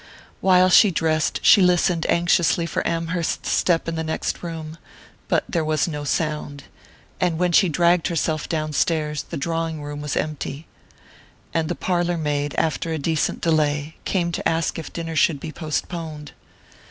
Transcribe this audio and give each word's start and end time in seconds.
While 0.39 0.69
she 0.69 0.89
dressed 0.89 1.39
she 1.43 1.61
listened 1.61 2.07
anxiously 2.09 2.65
for 2.65 2.81
Amherst's 2.87 3.51
step 3.51 3.87
in 3.87 3.93
the 3.93 4.03
next 4.03 4.41
room; 4.41 4.79
but 5.27 5.43
there 5.47 5.63
was 5.63 5.87
no 5.87 6.03
sound, 6.05 6.63
and 7.19 7.37
when 7.37 7.51
she 7.51 7.69
dragged 7.69 8.07
herself 8.07 8.49
downstairs 8.49 9.21
the 9.21 9.37
drawing 9.37 9.79
room 9.83 10.01
was 10.01 10.17
empty, 10.17 10.65
and 11.53 11.69
the 11.69 11.75
parlour 11.75 12.17
maid, 12.17 12.55
after 12.57 12.91
a 12.91 12.97
decent 12.97 13.41
delay, 13.41 13.95
came 14.03 14.31
to 14.31 14.49
ask 14.49 14.79
if 14.79 14.91
dinner 14.91 15.15
should 15.15 15.39
be 15.39 15.51
postponed. 15.51 16.31